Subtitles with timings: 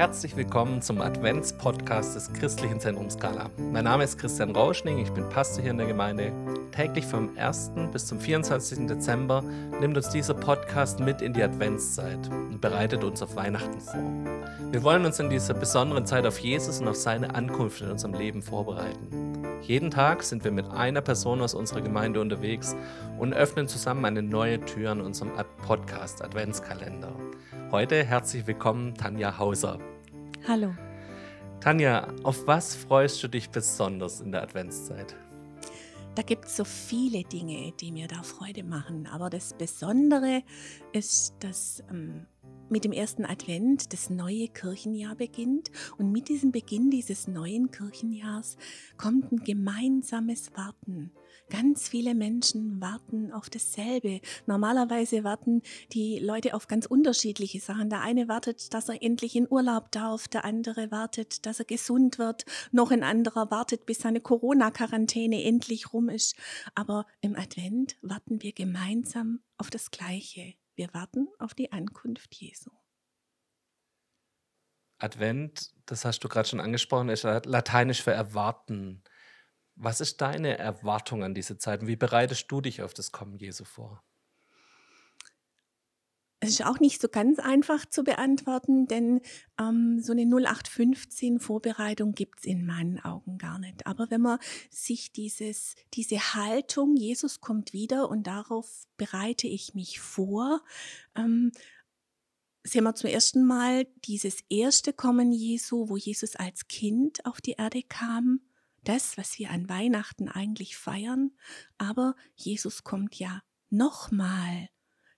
[0.00, 3.50] Herzlich willkommen zum Advents-Podcast des Christlichen Zentrums Skala.
[3.58, 6.32] Mein Name ist Christian Rauschning, ich bin Pastor hier in der Gemeinde.
[6.72, 7.72] Täglich vom 1.
[7.92, 8.86] bis zum 24.
[8.86, 9.42] Dezember
[9.78, 14.02] nimmt uns dieser Podcast mit in die Adventszeit und bereitet uns auf Weihnachten vor.
[14.70, 18.14] Wir wollen uns in dieser besonderen Zeit auf Jesus und auf seine Ankunft in unserem
[18.14, 19.49] Leben vorbereiten.
[19.62, 22.74] Jeden Tag sind wir mit einer Person aus unserer Gemeinde unterwegs
[23.18, 25.32] und öffnen zusammen eine neue Tür in unserem
[25.66, 27.14] Podcast Adventskalender.
[27.70, 29.78] Heute herzlich willkommen Tanja Hauser.
[30.48, 30.74] Hallo.
[31.60, 35.14] Tanja, auf was freust du dich besonders in der Adventszeit?
[36.14, 39.06] Da gibt es so viele Dinge, die mir da Freude machen.
[39.06, 40.42] Aber das Besondere
[40.92, 42.26] ist, dass ähm,
[42.70, 45.70] mit dem ersten Advent das neue Kirchenjahr beginnt.
[45.98, 48.56] Und mit diesem Beginn dieses neuen Kirchenjahrs
[48.96, 51.12] kommt ein gemeinsames Warten
[51.50, 54.20] Ganz viele Menschen warten auf dasselbe.
[54.46, 57.90] Normalerweise warten die Leute auf ganz unterschiedliche Sachen.
[57.90, 62.18] Der eine wartet, dass er endlich in Urlaub darf, der andere wartet, dass er gesund
[62.18, 66.36] wird, noch ein anderer wartet, bis seine Corona-Quarantäne endlich rum ist.
[66.76, 70.54] Aber im Advent warten wir gemeinsam auf das Gleiche.
[70.80, 72.70] Wir warten auf die Ankunft Jesu.
[74.96, 79.04] Advent, das hast du gerade schon angesprochen, ist lateinisch für erwarten.
[79.74, 83.36] Was ist deine Erwartung an diese Zeit und wie bereitest du dich auf das Kommen
[83.36, 84.02] Jesu vor?
[86.42, 89.20] Es ist auch nicht so ganz einfach zu beantworten, denn
[89.60, 93.86] ähm, so eine 0815 Vorbereitung gibt es in meinen Augen gar nicht.
[93.86, 94.38] Aber wenn man
[94.70, 100.62] sich dieses, diese Haltung, Jesus kommt wieder und darauf bereite ich mich vor,
[101.14, 101.52] ähm,
[102.64, 107.52] sehen wir zum ersten Mal dieses erste Kommen Jesu, wo Jesus als Kind auf die
[107.52, 108.40] Erde kam
[108.84, 111.32] das, was wir an Weihnachten eigentlich feiern,
[111.78, 114.68] aber Jesus kommt ja nochmal.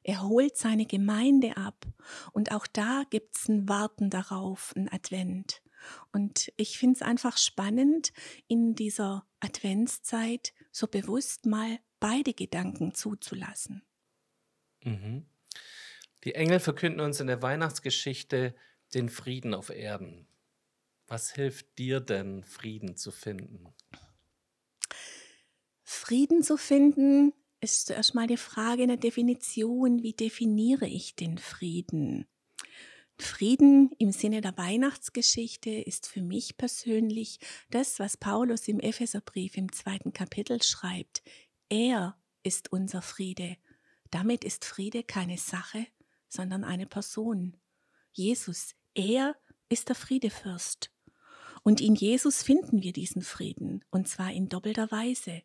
[0.03, 1.87] Er holt seine Gemeinde ab
[2.33, 5.63] und auch da gibt's ein Warten darauf, ein Advent.
[6.13, 8.13] Und ich finde es einfach spannend,
[8.49, 13.83] in dieser Adventszeit so bewusst mal beide Gedanken zuzulassen.
[14.83, 15.27] Mhm.
[16.25, 18.55] Die Engel verkünden uns in der Weihnachtsgeschichte
[18.95, 20.27] den Frieden auf Erden.
[21.07, 23.75] Was hilft dir denn, Frieden zu finden?
[25.83, 30.03] Frieden zu finden ist zuerst mal die Frage einer Definition.
[30.03, 32.27] Wie definiere ich den Frieden?
[33.17, 37.39] Frieden im Sinne der Weihnachtsgeschichte ist für mich persönlich
[37.71, 41.23] das, was Paulus im Epheserbrief im zweiten Kapitel schreibt.
[41.69, 43.57] Er ist unser Friede.
[44.11, 45.87] Damit ist Friede keine Sache,
[46.29, 47.57] sondern eine Person.
[48.13, 49.37] Jesus, er
[49.69, 50.91] ist der Friedefürst.
[51.63, 55.43] Und in Jesus finden wir diesen Frieden, und zwar in doppelter Weise.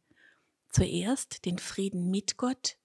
[0.69, 2.77] Zuerst den Frieden mit Gott,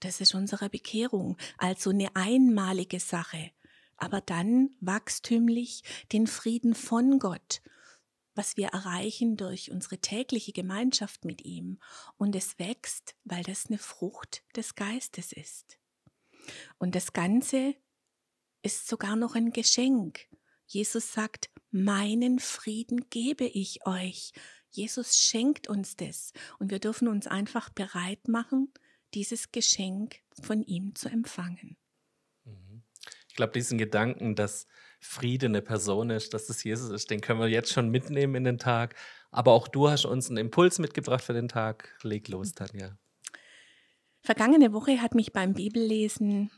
[0.00, 3.50] das ist unsere Bekehrung, also eine einmalige Sache,
[3.96, 5.82] aber dann wachstümlich
[6.12, 7.60] den Frieden von Gott,
[8.34, 11.78] was wir erreichen durch unsere tägliche Gemeinschaft mit ihm,
[12.16, 15.78] und es wächst, weil das eine Frucht des Geistes ist.
[16.78, 17.74] Und das Ganze
[18.62, 20.28] ist sogar noch ein Geschenk.
[20.66, 24.32] Jesus sagt, meinen Frieden gebe ich euch.
[24.70, 28.72] Jesus schenkt uns das und wir dürfen uns einfach bereit machen,
[29.14, 31.76] dieses Geschenk von ihm zu empfangen.
[32.44, 32.82] Mhm.
[33.28, 34.66] Ich glaube, diesen Gedanken, dass
[35.00, 38.44] Friede eine Person ist, dass es Jesus ist, den können wir jetzt schon mitnehmen in
[38.44, 38.94] den Tag.
[39.30, 41.96] Aber auch du hast uns einen Impuls mitgebracht für den Tag.
[42.02, 42.98] Leg los, Tanja.
[44.20, 46.50] Vergangene Woche hat mich beim Bibellesen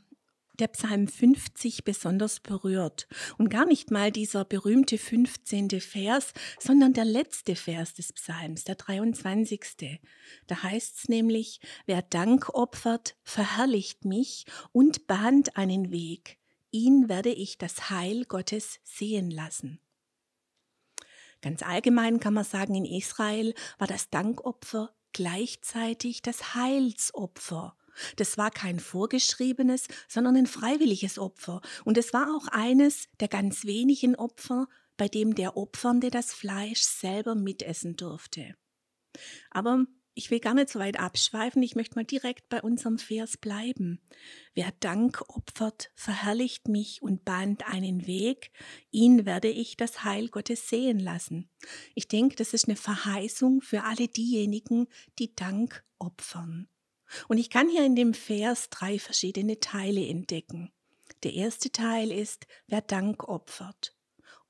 [0.58, 3.08] der Psalm 50 besonders berührt.
[3.38, 5.80] Und gar nicht mal dieser berühmte 15.
[5.80, 10.00] Vers, sondern der letzte Vers des Psalms, der 23.
[10.46, 16.38] Da heißt es nämlich, wer Dank opfert, verherrlicht mich und bahnt einen Weg.
[16.70, 19.78] Ihn werde ich das Heil Gottes sehen lassen.
[21.42, 27.76] Ganz allgemein kann man sagen, in Israel war das Dankopfer gleichzeitig das Heilsopfer.
[28.16, 31.60] Das war kein vorgeschriebenes, sondern ein freiwilliges Opfer.
[31.84, 36.82] Und es war auch eines der ganz wenigen Opfer, bei dem der Opfernde das Fleisch
[36.82, 38.54] selber mitessen durfte.
[39.50, 43.38] Aber ich will gar nicht so weit abschweifen, ich möchte mal direkt bei unserem Vers
[43.38, 44.00] bleiben.
[44.54, 48.50] Wer Dank opfert, verherrlicht mich und bahnt einen Weg,
[48.90, 51.48] ihn werde ich das Heil Gottes sehen lassen.
[51.94, 54.86] Ich denke, das ist eine Verheißung für alle diejenigen,
[55.18, 56.68] die Dank opfern.
[57.28, 60.72] Und ich kann hier in dem Vers drei verschiedene Teile entdecken.
[61.22, 63.94] Der erste Teil ist, wer Dank opfert.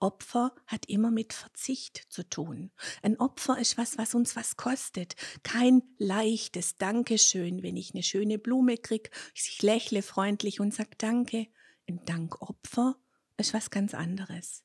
[0.03, 2.73] Opfer hat immer mit Verzicht zu tun.
[3.03, 5.15] Ein Opfer ist was, was uns was kostet.
[5.45, 11.47] Kein leichtes Dankeschön, wenn ich eine schöne Blume krieg, ich lächle freundlich und sag Danke.
[11.89, 12.97] Ein Dankopfer
[13.37, 14.65] ist was ganz anderes.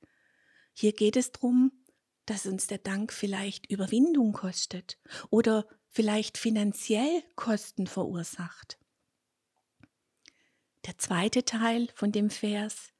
[0.74, 1.72] Hier geht es darum,
[2.26, 4.98] dass uns der Dank vielleicht Überwindung kostet
[5.30, 8.78] oder vielleicht finanziell Kosten verursacht.
[10.86, 12.94] Der zweite Teil von dem Vers,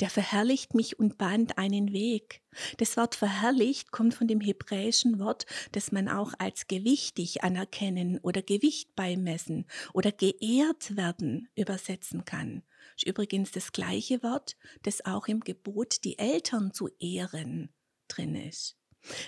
[0.00, 2.42] der verherrlicht mich und bahnt einen Weg.
[2.76, 8.42] Das Wort verherrlicht kommt von dem hebräischen Wort, das man auch als gewichtig anerkennen oder
[8.42, 12.62] Gewicht beimessen oder geehrt werden übersetzen kann.
[12.96, 17.70] Ist übrigens das gleiche Wort, das auch im Gebot, die Eltern zu ehren,
[18.08, 18.76] drin ist.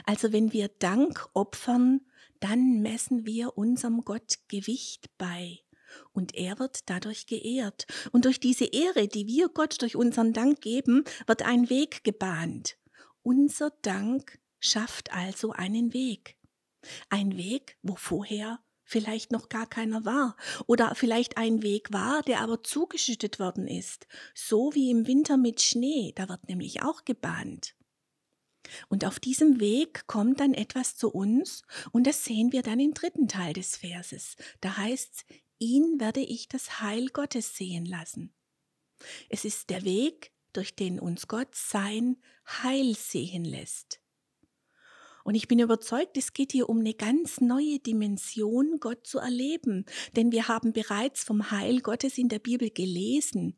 [0.04, 2.00] Also wenn wir Dank opfern,
[2.40, 5.60] dann messen wir unserem Gott Gewicht bei.
[6.12, 7.86] Und er wird dadurch geehrt.
[8.12, 12.76] Und durch diese Ehre, die wir Gott durch unseren Dank geben, wird ein Weg gebahnt.
[13.22, 16.36] Unser Dank schafft also einen Weg.
[17.08, 20.36] Ein Weg, wo vorher vielleicht noch gar keiner war
[20.66, 25.60] oder vielleicht ein Weg war, der aber zugeschüttet worden ist, so wie im Winter mit
[25.60, 27.74] Schnee, da wird nämlich auch gebahnt.
[28.88, 31.62] Und auf diesem Weg kommt dann etwas zu uns
[31.92, 34.36] und das sehen wir dann im dritten Teil des Verses.
[34.60, 38.32] Da heißt es, ihn werde ich das Heil Gottes sehen lassen.
[39.28, 42.16] Es ist der Weg, durch den uns Gott sein
[42.46, 44.00] Heil sehen lässt.
[45.24, 49.84] Und ich bin überzeugt, es geht hier um eine ganz neue Dimension, Gott zu erleben.
[50.16, 53.54] Denn wir haben bereits vom Heil Gottes in der Bibel gelesen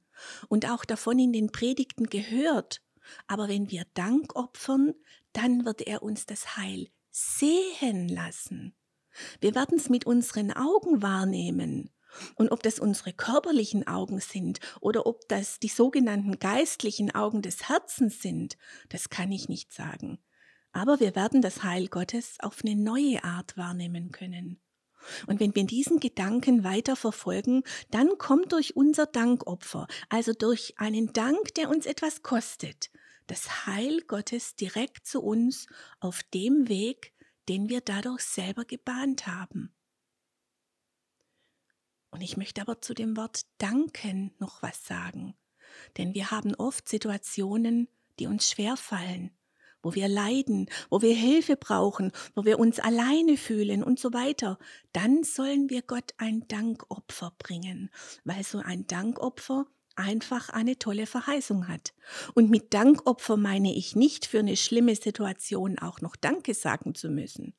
[0.48, 2.82] und auch davon in den Predigten gehört.
[3.26, 4.94] Aber wenn wir Dank opfern,
[5.32, 8.74] dann wird er uns das Heil sehen lassen.
[9.40, 11.90] Wir werden es mit unseren Augen wahrnehmen.
[12.34, 17.68] Und ob das unsere körperlichen Augen sind oder ob das die sogenannten geistlichen Augen des
[17.68, 18.56] Herzens sind,
[18.88, 20.18] das kann ich nicht sagen.
[20.72, 24.60] Aber wir werden das Heil Gottes auf eine neue Art wahrnehmen können.
[25.26, 31.12] Und wenn wir diesen Gedanken weiter verfolgen, dann kommt durch unser Dankopfer, also durch einen
[31.12, 32.90] Dank, der uns etwas kostet,
[33.30, 35.68] das Heil Gottes direkt zu uns
[36.00, 37.12] auf dem Weg,
[37.48, 39.72] den wir dadurch selber gebahnt haben.
[42.10, 45.36] Und ich möchte aber zu dem Wort danken noch was sagen,
[45.96, 47.86] denn wir haben oft Situationen,
[48.18, 49.30] die uns schwer fallen,
[49.80, 54.58] wo wir leiden, wo wir Hilfe brauchen, wo wir uns alleine fühlen und so weiter,
[54.92, 57.90] dann sollen wir Gott ein Dankopfer bringen,
[58.24, 59.66] weil so ein Dankopfer
[60.00, 61.94] einfach eine tolle Verheißung hat.
[62.34, 67.10] Und mit Dankopfer meine ich nicht für eine schlimme Situation auch noch Danke sagen zu
[67.10, 67.54] müssen.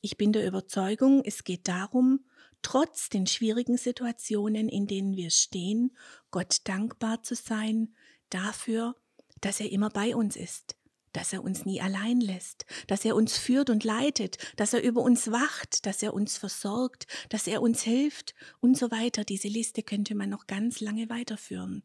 [0.00, 2.26] Ich bin der Überzeugung, es geht darum,
[2.62, 5.96] trotz den schwierigen Situationen, in denen wir stehen,
[6.30, 7.94] Gott dankbar zu sein
[8.30, 8.94] dafür,
[9.40, 10.76] dass er immer bei uns ist,
[11.14, 15.00] dass er uns nie allein lässt, dass er uns führt und leitet, dass er über
[15.00, 19.24] uns wacht, dass er uns versorgt, dass er uns hilft und so weiter.
[19.24, 21.82] Diese Liste könnte man noch ganz lange weiterführen.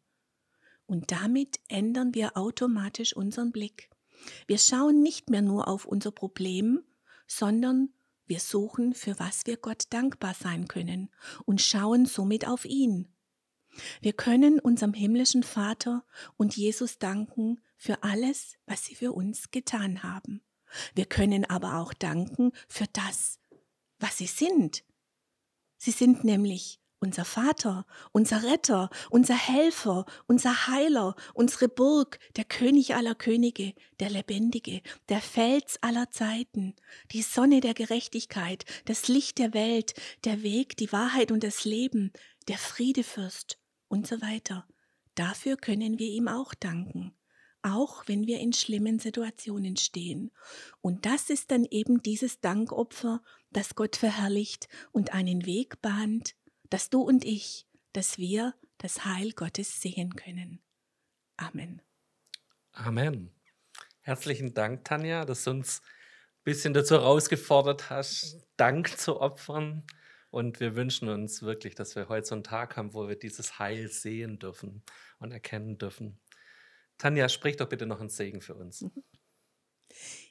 [0.85, 3.89] Und damit ändern wir automatisch unseren Blick.
[4.47, 6.83] Wir schauen nicht mehr nur auf unser Problem,
[7.27, 7.93] sondern
[8.25, 11.09] wir suchen, für was wir Gott dankbar sein können
[11.45, 13.07] und schauen somit auf ihn.
[14.01, 16.03] Wir können unserem himmlischen Vater
[16.37, 20.41] und Jesus danken für alles, was sie für uns getan haben.
[20.93, 23.39] Wir können aber auch danken für das,
[23.99, 24.83] was sie sind.
[25.77, 32.95] Sie sind nämlich unser Vater, unser Retter, unser Helfer, unser Heiler, unsere Burg, der König
[32.95, 36.75] aller Könige, der Lebendige, der Fels aller Zeiten,
[37.11, 39.93] die Sonne der Gerechtigkeit, das Licht der Welt,
[40.25, 42.11] der Weg, die Wahrheit und das Leben,
[42.47, 43.58] der Friedefürst
[43.89, 44.65] und so weiter.
[45.15, 47.13] Dafür können wir ihm auch danken
[47.61, 50.31] auch wenn wir in schlimmen Situationen stehen.
[50.81, 56.35] Und das ist dann eben dieses Dankopfer, das Gott verherrlicht und einen Weg bahnt,
[56.69, 60.61] dass du und ich, dass wir das Heil Gottes sehen können.
[61.37, 61.81] Amen.
[62.71, 63.31] Amen.
[64.01, 69.83] Herzlichen Dank, Tanja, dass du uns ein bisschen dazu herausgefordert hast, Dank zu opfern.
[70.31, 73.57] Und wir wünschen uns wirklich, dass wir heute so einen Tag haben, wo wir dieses
[73.59, 74.83] Heil sehen dürfen
[75.19, 76.19] und erkennen dürfen.
[76.97, 78.81] Tanja, sprich doch bitte noch einen Segen für uns.
[78.81, 79.03] Mhm.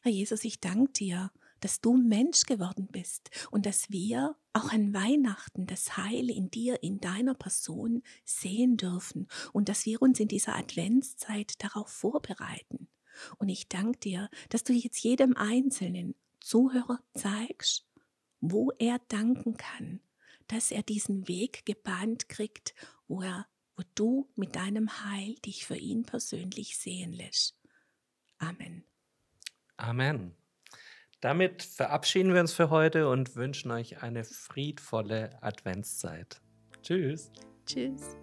[0.02, 4.94] Herr Jesus, ich danke dir, dass du Mensch geworden bist und dass wir auch an
[4.94, 10.28] Weihnachten das Heil in dir, in deiner Person sehen dürfen und dass wir uns in
[10.28, 12.88] dieser Adventszeit darauf vorbereiten.
[13.38, 17.87] Und ich danke dir, dass du jetzt jedem einzelnen Zuhörer zeigst,
[18.40, 20.00] wo er danken kann,
[20.46, 22.74] dass er diesen Weg gebahnt kriegt,
[23.06, 23.46] wo er
[23.78, 27.56] wo du mit deinem Heil dich für ihn persönlich sehen lässt.
[28.38, 28.82] Amen.
[29.76, 30.34] Amen.
[31.20, 36.40] Damit verabschieden wir uns für heute und wünschen euch eine friedvolle Adventszeit.
[36.82, 37.30] Tschüss.
[37.66, 38.16] Tschüss.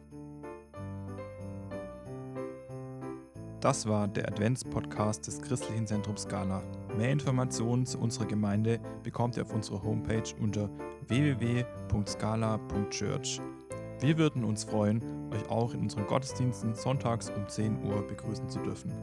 [3.61, 6.61] Das war der Adventspodcast des Christlichen Zentrums Scala.
[6.97, 10.69] Mehr Informationen zu unserer Gemeinde bekommt ihr auf unserer Homepage unter
[11.07, 13.41] www.scala.church.
[13.99, 18.59] Wir würden uns freuen, euch auch in unseren Gottesdiensten sonntags um 10 Uhr begrüßen zu
[18.59, 18.93] dürfen.